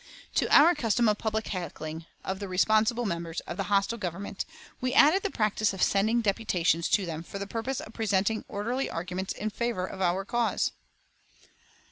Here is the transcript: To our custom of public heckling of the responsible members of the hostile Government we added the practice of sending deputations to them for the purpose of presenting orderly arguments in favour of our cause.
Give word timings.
To 0.33 0.47
our 0.49 0.73
custom 0.73 1.07
of 1.07 1.19
public 1.19 1.45
heckling 1.49 2.07
of 2.23 2.39
the 2.39 2.47
responsible 2.47 3.05
members 3.05 3.39
of 3.41 3.55
the 3.55 3.65
hostile 3.65 3.99
Government 3.99 4.45
we 4.81 4.95
added 4.95 5.21
the 5.21 5.29
practice 5.29 5.73
of 5.75 5.83
sending 5.83 6.21
deputations 6.21 6.89
to 6.89 7.05
them 7.05 7.21
for 7.21 7.37
the 7.37 7.45
purpose 7.45 7.79
of 7.79 7.93
presenting 7.93 8.43
orderly 8.47 8.89
arguments 8.89 9.31
in 9.31 9.51
favour 9.51 9.85
of 9.85 10.01
our 10.01 10.25
cause. 10.25 10.71